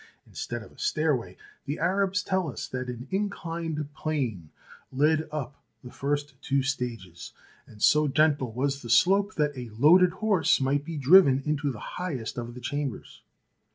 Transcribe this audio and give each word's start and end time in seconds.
Instead 0.25 0.63
of 0.63 0.71
a 0.71 0.79
stair 0.79 1.15
way, 1.15 1.37
the 1.65 1.77
Arabs 1.77 2.23
tell 2.23 2.51
us 2.51 2.67
that 2.67 2.87
an 2.89 3.07
inclined 3.11 3.93
plane 3.93 4.49
led 4.91 5.29
up 5.31 5.61
the 5.83 5.91
first 5.91 6.33
two 6.41 6.63
stages, 6.63 7.33
and 7.67 7.83
so 7.83 8.07
gentle 8.07 8.51
was 8.51 8.81
the 8.81 8.89
slope 8.89 9.35
that 9.35 9.55
a 9.55 9.69
loaded 9.69 10.13
horse 10.13 10.59
might 10.59 10.83
be 10.83 10.97
driven 10.97 11.43
into 11.45 11.71
the 11.71 11.77
highest 12.01 12.39
of 12.39 12.55
the 12.55 12.59
chambers. 12.61 13.21